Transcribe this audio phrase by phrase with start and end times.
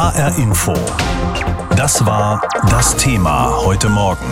[0.00, 0.72] HR Info.
[1.76, 4.24] Das war das Thema heute Morgen.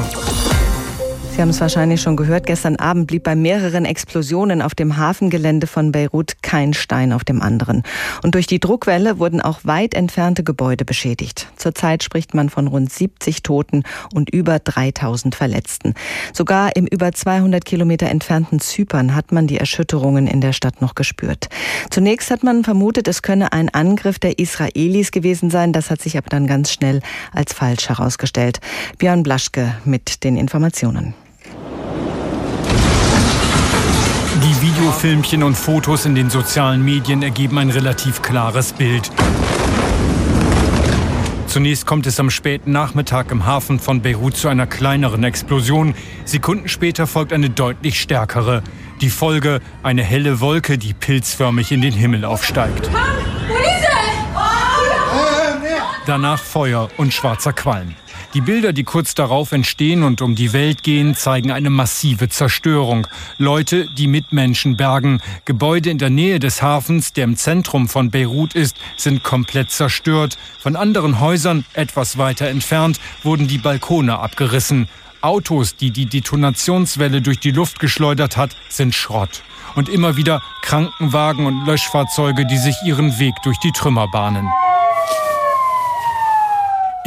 [1.39, 5.69] Sie haben es wahrscheinlich schon gehört, gestern Abend blieb bei mehreren Explosionen auf dem Hafengelände
[5.69, 7.85] von Beirut kein Stein auf dem anderen.
[8.25, 11.47] Und durch die Druckwelle wurden auch weit entfernte Gebäude beschädigt.
[11.55, 15.95] Zurzeit spricht man von rund 70 Toten und über 3000 Verletzten.
[16.33, 20.97] Sogar im über 200 Kilometer entfernten Zypern hat man die Erschütterungen in der Stadt noch
[20.97, 21.47] gespürt.
[21.89, 25.73] Zunächst hat man vermutet, es könne ein Angriff der Israelis gewesen sein.
[25.73, 27.01] Das hat sich aber dann ganz schnell
[27.33, 28.59] als falsch herausgestellt.
[28.99, 31.15] Björn Blaschke mit den Informationen.
[34.89, 39.11] Videofilmchen und Fotos in den sozialen Medien ergeben ein relativ klares Bild.
[41.47, 45.95] Zunächst kommt es am späten Nachmittag im Hafen von Beirut zu einer kleineren Explosion.
[46.25, 48.63] Sekunden später folgt eine deutlich stärkere.
[49.03, 52.89] Die Folge eine helle Wolke, die pilzförmig in den Himmel aufsteigt.
[56.09, 57.95] Danach Feuer und schwarzer Qualm.
[58.33, 63.07] Die Bilder, die kurz darauf entstehen und um die Welt gehen, zeigen eine massive Zerstörung.
[63.37, 65.21] Leute, die Mitmenschen bergen.
[65.45, 70.39] Gebäude in der Nähe des Hafens, der im Zentrum von Beirut ist, sind komplett zerstört.
[70.59, 74.89] Von anderen Häusern, etwas weiter entfernt, wurden die Balkone abgerissen.
[75.21, 79.43] Autos, die die Detonationswelle durch die Luft geschleudert hat, sind Schrott.
[79.75, 84.49] Und immer wieder Krankenwagen und Löschfahrzeuge, die sich ihren Weg durch die Trümmer bahnen.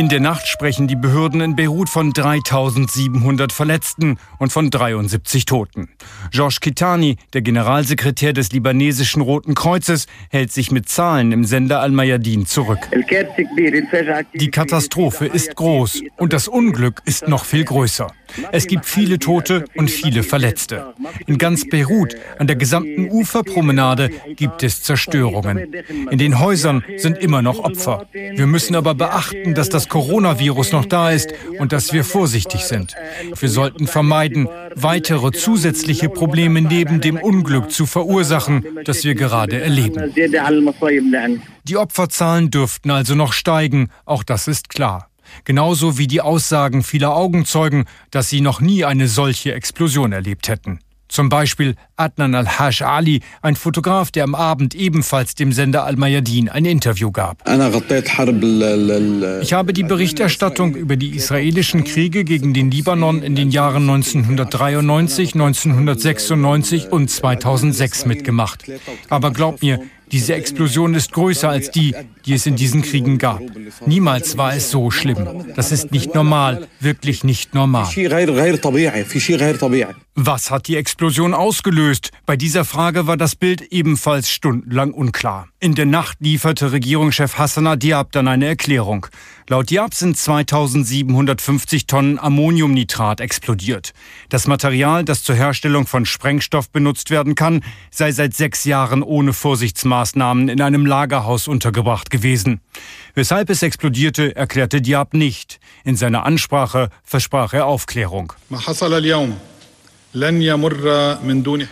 [0.02, 5.90] In der Nacht sprechen die Behörden in Beirut von 3700 Verletzten und von 73 Toten.
[6.32, 12.48] Georges Kitani, der Generalsekretär des libanesischen Roten Kreuzes, hält sich mit Zahlen im Sender Al-Mayadin
[12.48, 12.80] zurück.
[14.34, 18.08] Die Katastrophe ist groß und das Unglück ist noch viel größer.
[18.52, 20.94] Es gibt viele Tote und viele Verletzte.
[21.28, 25.74] In ganz Beirut, an der gesamten Uferpromenade, gibt es Zerstörungen.
[26.10, 28.08] In den Häusern sind immer noch Opfer.
[28.14, 32.96] Wir müssen aber beachten, dass das Coronavirus noch da ist und dass wir vorsichtig sind.
[33.38, 40.14] Wir sollten vermeiden, weitere zusätzliche Probleme neben dem Unglück zu verursachen, das wir gerade erleben.
[41.66, 45.10] Die Opferzahlen dürften also noch steigen, auch das ist klar.
[45.44, 50.80] Genauso wie die Aussagen vieler Augenzeugen, dass sie noch nie eine solche Explosion erlebt hätten.
[51.12, 56.64] Zum Beispiel Adnan al-Haj Ali, ein Fotograf, der am Abend ebenfalls dem Sender Al-Mayadin ein
[56.64, 57.44] Interview gab.
[59.42, 65.34] Ich habe die Berichterstattung über die israelischen Kriege gegen den Libanon in den Jahren 1993,
[65.34, 68.64] 1996 und 2006 mitgemacht.
[69.10, 71.96] Aber glaub mir, diese Explosion ist größer als die,
[72.26, 73.42] die es in diesen Kriegen gab.
[73.86, 75.46] Niemals war es so schlimm.
[75.56, 77.88] Das ist nicht normal, wirklich nicht normal.
[80.16, 82.12] Was hat die Explosion ausgelöst?
[82.26, 85.51] Bei dieser Frage war das Bild ebenfalls stundenlang unklar.
[85.64, 89.06] In der Nacht lieferte Regierungschef Hassan Diab dann eine Erklärung.
[89.48, 93.94] Laut Diab sind 2750 Tonnen Ammoniumnitrat explodiert.
[94.30, 99.34] Das Material, das zur Herstellung von Sprengstoff benutzt werden kann, sei seit sechs Jahren ohne
[99.34, 102.60] Vorsichtsmaßnahmen in einem Lagerhaus untergebracht gewesen.
[103.14, 105.60] Weshalb es explodierte, erklärte Diab nicht.
[105.84, 108.34] In seiner Ansprache versprach er Aufklärung.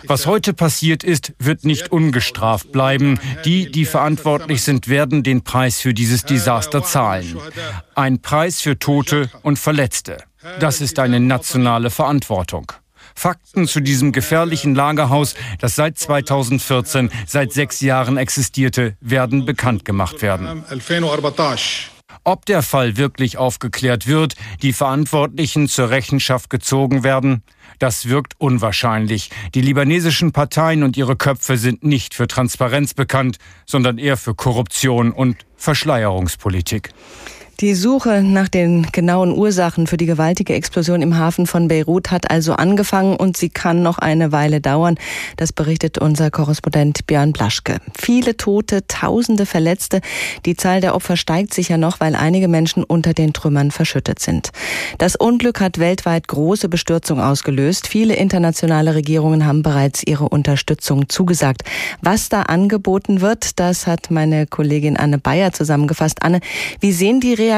[0.06, 3.18] Was heute passiert ist, wird nicht ungestraft bleiben.
[3.44, 7.36] Die, die verantwortlich sind, werden den Preis für dieses Desaster zahlen.
[7.94, 10.18] Ein Preis für Tote und Verletzte.
[10.58, 12.72] Das ist eine nationale Verantwortung.
[13.14, 20.22] Fakten zu diesem gefährlichen Lagerhaus, das seit 2014, seit sechs Jahren existierte, werden bekannt gemacht
[20.22, 20.64] werden.
[22.24, 27.42] Ob der Fall wirklich aufgeklärt wird, die Verantwortlichen zur Rechenschaft gezogen werden,
[27.78, 29.30] das wirkt unwahrscheinlich.
[29.54, 35.12] Die libanesischen Parteien und ihre Köpfe sind nicht für Transparenz bekannt, sondern eher für Korruption
[35.12, 36.90] und Verschleierungspolitik.
[37.60, 42.30] Die Suche nach den genauen Ursachen für die gewaltige Explosion im Hafen von Beirut hat
[42.30, 44.96] also angefangen und sie kann noch eine Weile dauern.
[45.36, 47.76] Das berichtet unser Korrespondent Björn Blaschke.
[47.98, 50.00] Viele Tote, Tausende Verletzte.
[50.46, 54.52] Die Zahl der Opfer steigt sicher noch, weil einige Menschen unter den Trümmern verschüttet sind.
[54.96, 57.88] Das Unglück hat weltweit große Bestürzung ausgelöst.
[57.88, 61.60] Viele internationale Regierungen haben bereits ihre Unterstützung zugesagt.
[62.00, 66.22] Was da angeboten wird, das hat meine Kollegin Anne Bayer zusammengefasst.
[66.22, 66.40] Anne,
[66.80, 67.49] wie sehen die Reaktionen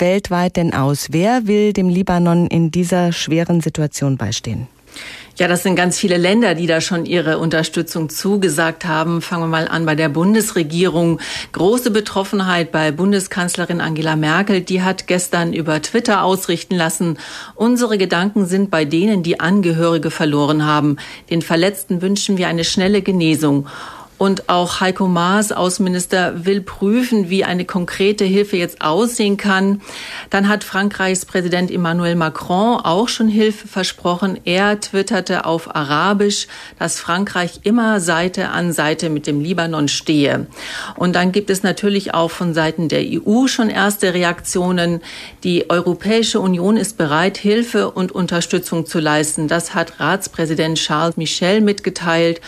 [0.00, 1.08] weltweit denn aus?
[1.10, 4.66] Wer will dem Libanon in dieser schweren Situation beistehen?
[5.40, 9.22] Ja, das sind ganz viele Länder, die da schon ihre Unterstützung zugesagt haben.
[9.22, 11.18] Fangen wir mal an bei der Bundesregierung.
[11.52, 14.60] Große Betroffenheit bei Bundeskanzlerin Angela Merkel.
[14.60, 17.18] Die hat gestern über Twitter ausrichten lassen.
[17.54, 20.98] Unsere Gedanken sind bei denen, die Angehörige verloren haben.
[21.30, 23.66] Den Verletzten wünschen wir eine schnelle Genesung.
[24.20, 29.80] Und auch Heiko Maas, Außenminister, will prüfen, wie eine konkrete Hilfe jetzt aussehen kann.
[30.28, 34.38] Dann hat Frankreichs Präsident Emmanuel Macron auch schon Hilfe versprochen.
[34.44, 40.48] Er twitterte auf Arabisch, dass Frankreich immer Seite an Seite mit dem Libanon stehe.
[40.96, 45.00] Und dann gibt es natürlich auch von Seiten der EU schon erste Reaktionen.
[45.44, 49.48] Die Europäische Union ist bereit, Hilfe und Unterstützung zu leisten.
[49.48, 52.42] Das hat Ratspräsident Charles Michel mitgeteilt.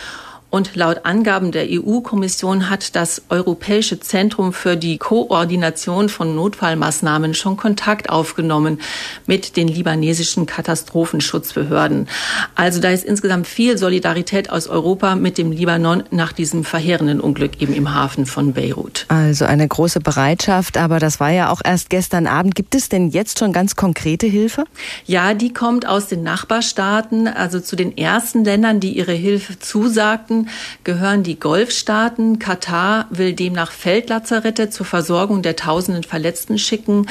[0.53, 7.57] Und laut Angaben der EU-Kommission hat das Europäische Zentrum für die Koordination von Notfallmaßnahmen schon
[7.57, 8.79] Kontakt aufgenommen
[9.25, 12.07] mit den libanesischen Katastrophenschutzbehörden.
[12.53, 17.59] Also da ist insgesamt viel Solidarität aus Europa mit dem Libanon nach diesem verheerenden Unglück
[17.59, 19.07] eben im Hafen von Beirut.
[19.07, 22.53] Also eine große Bereitschaft, aber das war ja auch erst gestern Abend.
[22.53, 24.65] Gibt es denn jetzt schon ganz konkrete Hilfe?
[25.07, 30.42] Ja, die kommt aus den Nachbarstaaten, also zu den ersten Ländern, die ihre Hilfe zusagten
[30.83, 32.39] gehören die Golfstaaten.
[32.39, 37.07] Katar will demnach Feldlazarette zur Versorgung der tausenden Verletzten schicken.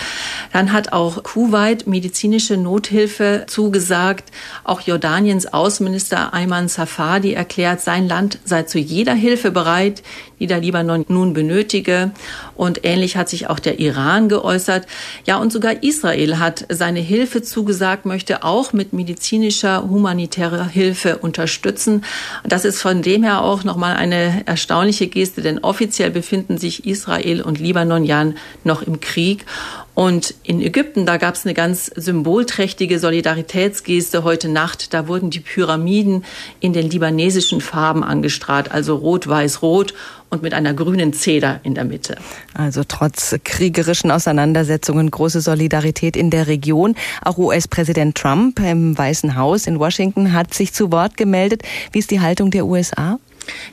[0.52, 4.31] Dann hat auch Kuwait medizinische Nothilfe zugesagt.
[4.64, 10.02] Auch Jordaniens Außenminister Ayman Safadi erklärt, sein Land sei zu jeder Hilfe bereit,
[10.38, 12.11] die der Libanon nun benötige.
[12.57, 14.87] Und ähnlich hat sich auch der Iran geäußert.
[15.27, 22.05] Ja, und sogar Israel hat seine Hilfe zugesagt, möchte auch mit medizinischer, humanitärer Hilfe unterstützen.
[22.45, 27.43] Das ist von dem her auch nochmal eine erstaunliche Geste, denn offiziell befinden sich Israel
[27.43, 28.33] und Libanon ja
[28.65, 29.45] noch im Krieg.
[29.94, 34.94] Und in Ägypten, da gab es eine ganz symbolträchtige Solidaritätsgeste heute Nacht.
[34.94, 36.25] Da wurden die Pyramiden
[36.61, 39.93] in den libanesischen Farben angestrahlt, also rot, weiß, rot
[40.31, 42.17] und mit einer grünen Zeder in der Mitte.
[42.55, 46.94] Also trotz kriegerischen Auseinandersetzungen große Solidarität in der Region.
[47.23, 51.65] Auch US-Präsident Trump im Weißen Haus in Washington hat sich zu Wort gemeldet.
[51.93, 53.19] Wie ist die Haltung der USA?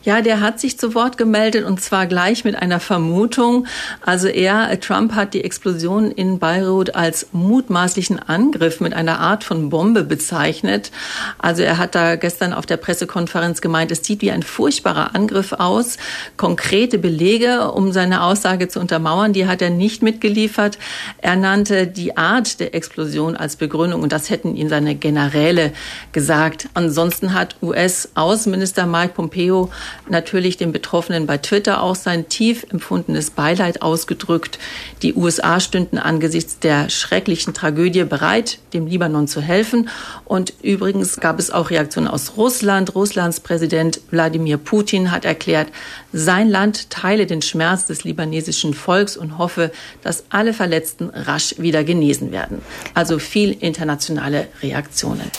[0.03, 3.67] Ja, der hat sich zu Wort gemeldet und zwar gleich mit einer Vermutung.
[4.01, 9.69] Also er, Trump hat die Explosion in Beirut als mutmaßlichen Angriff mit einer Art von
[9.69, 10.91] Bombe bezeichnet.
[11.37, 15.53] Also er hat da gestern auf der Pressekonferenz gemeint, es sieht wie ein furchtbarer Angriff
[15.53, 15.97] aus.
[16.37, 20.77] Konkrete Belege, um seine Aussage zu untermauern, die hat er nicht mitgeliefert.
[21.17, 25.73] Er nannte die Art der Explosion als Begründung und das hätten ihm seine Generäle
[26.13, 26.69] gesagt.
[26.73, 29.58] Ansonsten hat US-Außenminister Mike Pompeo
[30.07, 34.59] natürlich den Betroffenen bei Twitter auch sein tief empfundenes Beileid ausgedrückt.
[35.01, 39.89] Die USA stünden angesichts der schrecklichen Tragödie bereit, dem Libanon zu helfen.
[40.25, 42.95] Und übrigens gab es auch Reaktionen aus Russland.
[42.95, 45.69] Russlands Präsident Wladimir Putin hat erklärt,
[46.13, 49.71] sein Land teile den Schmerz des libanesischen Volks und hoffe,
[50.01, 52.61] dass alle Verletzten rasch wieder genesen werden.
[52.93, 55.31] Also viel internationale Reaktionen.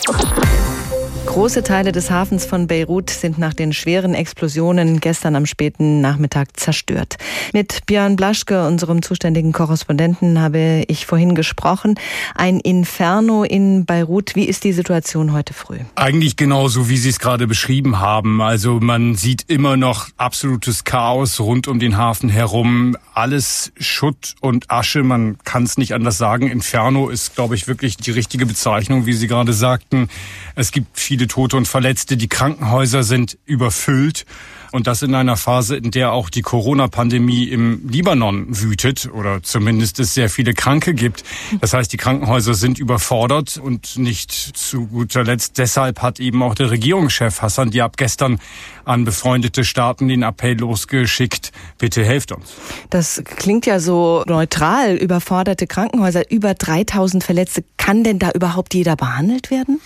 [1.31, 6.59] Große Teile des Hafens von Beirut sind nach den schweren Explosionen gestern am späten Nachmittag
[6.59, 7.19] zerstört.
[7.53, 11.95] Mit Björn Blaschke, unserem zuständigen Korrespondenten, habe ich vorhin gesprochen.
[12.35, 14.35] Ein Inferno in Beirut.
[14.35, 15.79] Wie ist die Situation heute früh?
[15.95, 18.43] Eigentlich genauso, wie Sie es gerade beschrieben haben.
[18.43, 22.97] Also man sieht immer noch absolutes Chaos rund um den Hafen herum.
[23.15, 25.05] Alles Schutt und Asche.
[25.05, 26.49] Man kann es nicht anders sagen.
[26.49, 30.09] Inferno ist, glaube ich, wirklich die richtige Bezeichnung, wie Sie gerade sagten.
[30.57, 32.17] Es gibt viele Tote und Verletzte.
[32.17, 34.27] Die Krankenhäuser sind überfüllt.
[34.73, 39.99] Und das in einer Phase, in der auch die Corona-Pandemie im Libanon wütet oder zumindest
[39.99, 41.25] es sehr viele Kranke gibt.
[41.61, 46.55] Das heißt, die Krankenhäuser sind überfordert und nicht zu guter Letzt deshalb hat eben auch
[46.55, 48.39] der Regierungschef Hassan Diab gestern
[48.85, 52.53] an befreundete Staaten den Appell losgeschickt, bitte helft uns.
[52.91, 57.65] Das klingt ja so neutral, überforderte Krankenhäuser, über 3000 Verletzte.
[57.77, 59.81] Kann denn da überhaupt jeder behandelt werden?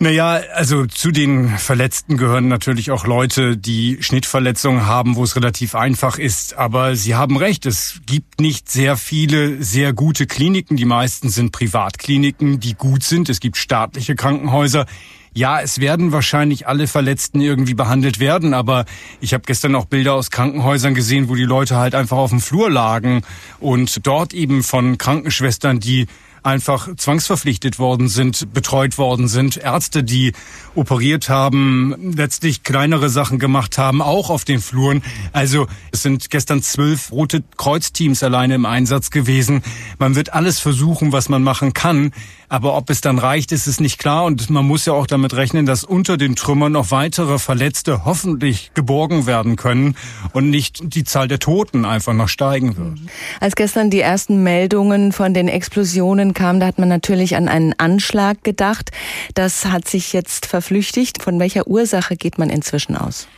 [0.00, 5.74] Naja, also zu den Verletzten gehören natürlich auch Leute, die Schnittverletzungen haben, wo es relativ
[5.74, 6.54] einfach ist.
[6.56, 10.76] Aber Sie haben recht, es gibt nicht sehr viele sehr gute Kliniken.
[10.76, 13.28] Die meisten sind Privatkliniken, die gut sind.
[13.28, 14.86] Es gibt staatliche Krankenhäuser.
[15.34, 18.84] Ja, es werden wahrscheinlich alle Verletzten irgendwie behandelt werden, aber
[19.20, 22.40] ich habe gestern auch Bilder aus Krankenhäusern gesehen, wo die Leute halt einfach auf dem
[22.40, 23.22] Flur lagen
[23.60, 26.06] und dort eben von Krankenschwestern, die
[26.42, 29.56] einfach zwangsverpflichtet worden sind, betreut worden sind.
[29.56, 30.32] Ärzte, die
[30.74, 35.02] operiert haben, letztlich kleinere Sachen gemacht haben, auch auf den Fluren.
[35.32, 39.62] Also es sind gestern zwölf Rote Kreuzteams alleine im Einsatz gewesen.
[39.98, 42.12] Man wird alles versuchen, was man machen kann.
[42.50, 44.24] Aber ob es dann reicht, ist es nicht klar.
[44.24, 48.72] Und man muss ja auch damit rechnen, dass unter den Trümmern noch weitere Verletzte hoffentlich
[48.74, 49.96] geborgen werden können
[50.32, 52.98] und nicht die Zahl der Toten einfach noch steigen wird.
[53.40, 57.74] Als gestern die ersten Meldungen von den Explosionen kamen, da hat man natürlich an einen
[57.78, 58.90] Anschlag gedacht.
[59.34, 61.22] Das hat sich jetzt verflüchtigt.
[61.22, 63.28] Von welcher Ursache geht man inzwischen aus?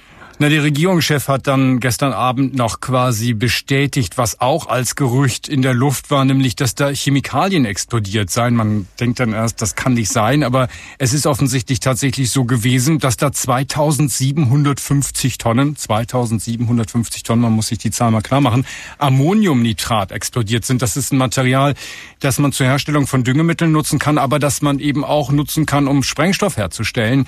[0.42, 5.60] Na, der Regierungschef hat dann gestern Abend noch quasi bestätigt, was auch als Gerücht in
[5.60, 8.56] der Luft war, nämlich, dass da Chemikalien explodiert seien.
[8.56, 13.00] Man denkt dann erst, das kann nicht sein, aber es ist offensichtlich tatsächlich so gewesen,
[13.00, 18.64] dass da 2750 Tonnen, 2750 Tonnen, man muss sich die Zahl mal klar machen,
[18.96, 20.80] Ammoniumnitrat explodiert sind.
[20.80, 21.74] Das ist ein Material,
[22.18, 25.86] das man zur Herstellung von Düngemitteln nutzen kann, aber das man eben auch nutzen kann,
[25.86, 27.26] um Sprengstoff herzustellen.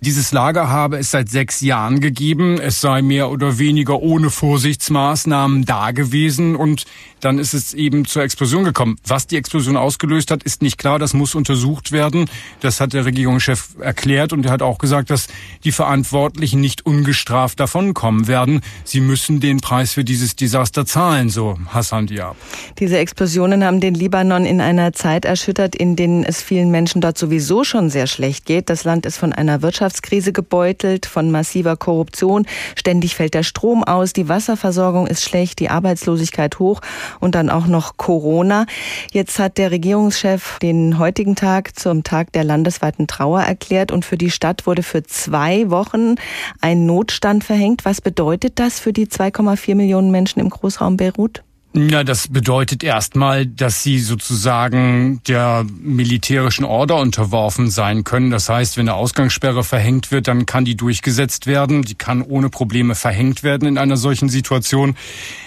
[0.00, 5.64] Dieses Lager habe es seit sechs Jahren gegeben es sei mehr oder weniger ohne Vorsichtsmaßnahmen
[5.64, 6.84] da gewesen und
[7.24, 8.98] dann ist es eben zur Explosion gekommen.
[9.06, 10.98] Was die Explosion ausgelöst hat, ist nicht klar.
[10.98, 12.28] Das muss untersucht werden.
[12.60, 15.28] Das hat der Regierungschef erklärt und er hat auch gesagt, dass
[15.64, 18.60] die Verantwortlichen nicht ungestraft davonkommen werden.
[18.84, 22.36] Sie müssen den Preis für dieses Desaster zahlen, so Hassan Diab.
[22.78, 27.16] Diese Explosionen haben den Libanon in einer Zeit erschüttert, in denen es vielen Menschen dort
[27.16, 28.68] sowieso schon sehr schlecht geht.
[28.68, 32.43] Das Land ist von einer Wirtschaftskrise gebeutelt, von massiver Korruption.
[32.74, 36.80] Ständig fällt der Strom aus, die Wasserversorgung ist schlecht, die Arbeitslosigkeit hoch
[37.20, 38.66] und dann auch noch Corona.
[39.12, 44.18] Jetzt hat der Regierungschef den heutigen Tag zum Tag der landesweiten Trauer erklärt und für
[44.18, 46.16] die Stadt wurde für zwei Wochen
[46.60, 47.84] ein Notstand verhängt.
[47.84, 51.43] Was bedeutet das für die 2,4 Millionen Menschen im Großraum Beirut?
[51.76, 58.30] Ja, das bedeutet erstmal, dass sie sozusagen der militärischen Order unterworfen sein können.
[58.30, 61.82] Das heißt, wenn eine Ausgangssperre verhängt wird, dann kann die durchgesetzt werden.
[61.82, 64.94] Die kann ohne Probleme verhängt werden in einer solchen Situation.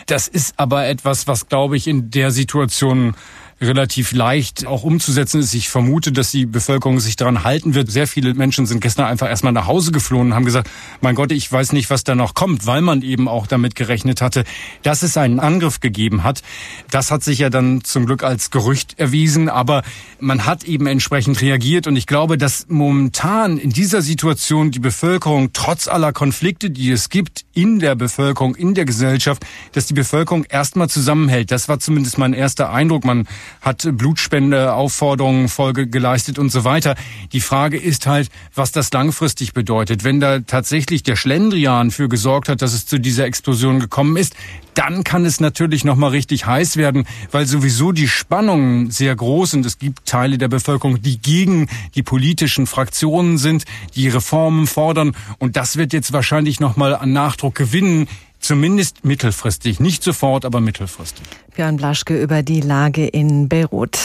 [0.05, 3.15] Das ist aber etwas, was, glaube ich, in der Situation
[3.59, 5.53] relativ leicht auch umzusetzen ist.
[5.53, 7.91] Ich vermute, dass die Bevölkerung sich daran halten wird.
[7.91, 10.69] Sehr viele Menschen sind gestern einfach erstmal nach Hause geflohen und haben gesagt,
[11.01, 14.21] mein Gott, ich weiß nicht, was da noch kommt, weil man eben auch damit gerechnet
[14.21, 14.43] hatte,
[14.83, 16.43] dass es einen Angriff gegeben hat.
[16.91, 19.81] Das hat sich ja dann zum Glück als Gerücht erwiesen, aber
[20.19, 25.51] man hat eben entsprechend reagiert und ich glaube, dass momentan in dieser Situation die Bevölkerung
[25.53, 30.43] trotz aller Konflikte, die es gibt in der Bevölkerung, in der Gesellschaft, dass die Bevölkerung
[30.43, 31.49] erstmal zusammenhält.
[31.49, 33.03] Das war zumindest mein erster Eindruck.
[33.03, 33.27] Man
[33.61, 36.95] hat Blutspendeaufforderungen Folge geleistet und so weiter.
[37.31, 40.03] Die Frage ist halt, was das langfristig bedeutet.
[40.03, 44.35] Wenn da tatsächlich der Schlendrian für gesorgt hat, dass es zu dieser Explosion gekommen ist,
[44.77, 49.51] dann kann es natürlich noch mal richtig heiß werden, weil sowieso die Spannungen sehr groß
[49.51, 49.65] sind.
[49.65, 55.55] Es gibt Teile der Bevölkerung, die gegen die politischen Fraktionen sind, die Reformen fordern und
[55.57, 58.07] das wird jetzt wahrscheinlich noch mal an Nachdruck gewinnen.
[58.39, 61.25] Zumindest mittelfristig, nicht sofort, aber mittelfristig.
[61.55, 63.99] Björn Blaschke über die Lage in Beirut.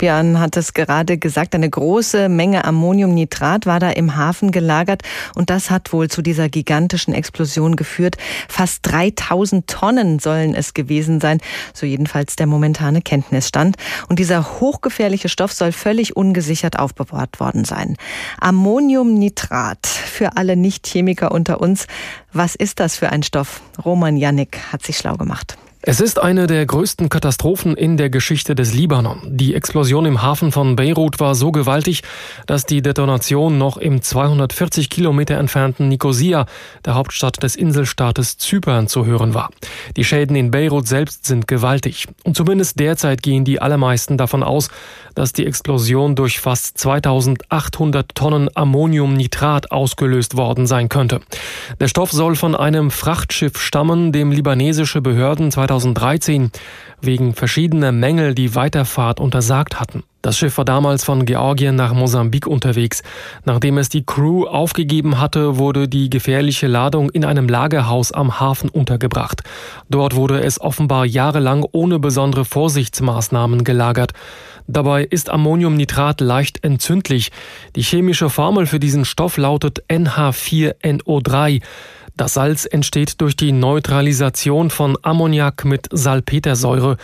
[0.00, 5.02] Björn hat es gerade gesagt, eine große Menge Ammoniumnitrat war da im Hafen gelagert
[5.34, 8.16] und das hat wohl zu dieser gigantischen Explosion geführt.
[8.48, 11.38] Fast 3000 Tonnen sollen es gewesen sein,
[11.74, 13.76] so jedenfalls der momentane Kenntnisstand.
[14.08, 17.98] Und dieser hochgefährliche Stoff soll völlig ungesichert aufbewahrt worden sein.
[18.40, 21.86] Ammoniumnitrat für alle Nicht-Chemiker unter uns.
[22.32, 23.60] Was ist das für ein Stoff?
[23.84, 25.58] Roman Jannik hat sich schlau gemacht.
[25.82, 29.22] Es ist eine der größten Katastrophen in der Geschichte des Libanon.
[29.24, 32.02] Die Explosion im Hafen von Beirut war so gewaltig,
[32.44, 36.44] dass die Detonation noch im 240 Kilometer entfernten Nicosia,
[36.84, 39.48] der Hauptstadt des Inselstaates Zypern, zu hören war.
[39.96, 42.08] Die Schäden in Beirut selbst sind gewaltig.
[42.24, 44.68] Und zumindest derzeit gehen die allermeisten davon aus,
[45.14, 51.20] dass die Explosion durch fast 2800 Tonnen Ammoniumnitrat ausgelöst worden sein könnte.
[51.80, 56.50] Der Stoff soll von einem Frachtschiff stammen, dem libanesische Behörden 2013
[57.00, 60.02] wegen verschiedener Mängel die Weiterfahrt untersagt hatten.
[60.20, 63.02] Das Schiff war damals von Georgien nach Mosambik unterwegs.
[63.44, 68.68] Nachdem es die Crew aufgegeben hatte, wurde die gefährliche Ladung in einem Lagerhaus am Hafen
[68.68, 69.42] untergebracht.
[69.88, 74.12] Dort wurde es offenbar jahrelang ohne besondere Vorsichtsmaßnahmen gelagert.
[74.66, 77.30] Dabei ist Ammoniumnitrat leicht entzündlich.
[77.76, 81.62] Die chemische Formel für diesen Stoff lautet NH4NO3.
[82.20, 86.98] Das Salz entsteht durch die Neutralisation von Ammoniak mit Salpetersäure.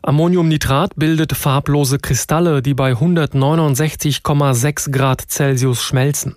[0.00, 6.36] Ammoniumnitrat bildet farblose Kristalle, die bei 169,6 Grad Celsius schmelzen.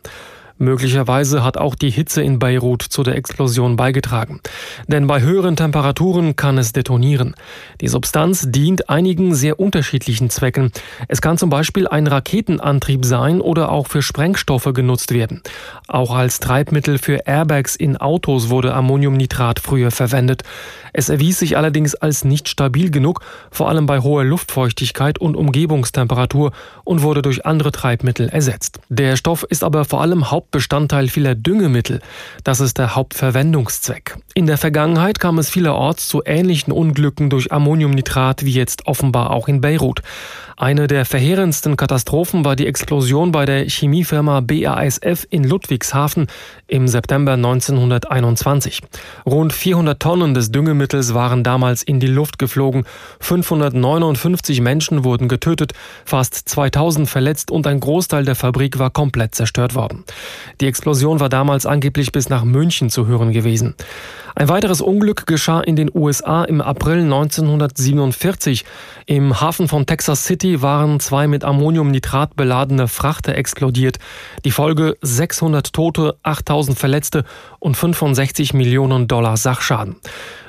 [0.57, 4.39] Möglicherweise hat auch die Hitze in Beirut zu der Explosion beigetragen.
[4.87, 7.35] Denn bei höheren Temperaturen kann es detonieren.
[7.81, 10.71] Die Substanz dient einigen sehr unterschiedlichen Zwecken.
[11.09, 15.41] Es kann zum Beispiel ein Raketenantrieb sein oder auch für Sprengstoffe genutzt werden.
[15.89, 20.43] Auch als Treibmittel für Airbags in Autos wurde Ammoniumnitrat früher verwendet.
[20.93, 23.19] Es erwies sich allerdings als nicht stabil genug,
[23.51, 26.53] vor allem bei hoher Luftfeuchtigkeit und Umgebungstemperatur
[26.85, 28.79] und wurde durch andere Treibmittel ersetzt.
[28.87, 32.01] Der Stoff ist aber vor allem hauptsächlich Hauptbestandteil vieler Düngemittel.
[32.43, 34.15] Das ist der Hauptverwendungszweck.
[34.37, 39.47] In der Vergangenheit kam es vielerorts zu ähnlichen Unglücken durch Ammoniumnitrat wie jetzt offenbar auch
[39.47, 40.01] in Beirut.
[40.57, 46.27] Eine der verheerendsten Katastrophen war die Explosion bei der Chemiefirma BASF in Ludwigshafen
[46.67, 48.81] im September 1921.
[49.25, 52.83] Rund 400 Tonnen des Düngemittels waren damals in die Luft geflogen.
[53.21, 55.71] 559 Menschen wurden getötet,
[56.03, 60.03] fast 2000 verletzt und ein Großteil der Fabrik war komplett zerstört worden.
[60.59, 63.75] Die Explosion war damals angeblich bis nach München zu hören gewesen.
[64.37, 68.65] Ein weiteres Unglück geschah in den USA im April 1947.
[69.05, 73.97] Im Hafen von Texas City waren zwei mit Ammoniumnitrat beladene Frachter explodiert.
[74.43, 77.23] Die Folge 600 Tote, 8000 Verletzte
[77.59, 79.95] und 65 Millionen Dollar Sachschaden.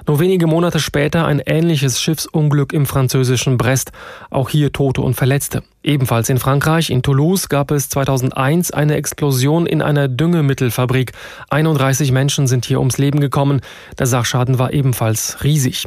[0.09, 3.91] Nur wenige Monate später ein ähnliches Schiffsunglück im französischen Brest,
[4.31, 5.65] auch hier Tote und Verletzte.
[5.83, 11.13] Ebenfalls in Frankreich, in Toulouse, gab es 2001 eine Explosion in einer Düngemittelfabrik.
[11.51, 13.61] 31 Menschen sind hier ums Leben gekommen.
[13.99, 15.87] Der Sachschaden war ebenfalls riesig.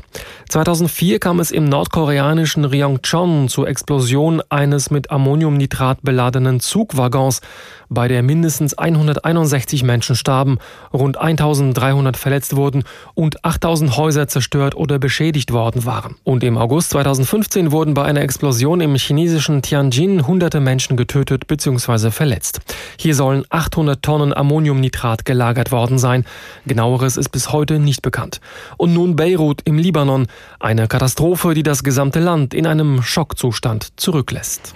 [0.50, 7.42] 2004 kam es im nordkoreanischen Ryongchon zur Explosion eines mit Ammoniumnitrat beladenen Zugwaggons,
[7.90, 10.60] bei der mindestens 161 Menschen starben,
[10.94, 12.84] rund 1300 verletzt wurden
[13.16, 16.16] und 8000 Häuser zerstört oder beschädigt worden waren.
[16.24, 22.12] Und im August 2015 wurden bei einer Explosion im chinesischen Tianjin hunderte Menschen getötet bzw.
[22.12, 22.62] verletzt.
[22.98, 26.26] Hier sollen 800 Tonnen Ammoniumnitrat gelagert worden sein.
[26.66, 28.40] Genaueres ist bis heute nicht bekannt.
[28.78, 30.28] Und nun Beirut im Libanon,
[30.60, 34.76] eine Katastrophe, die das gesamte Land in einem Schockzustand zurücklässt.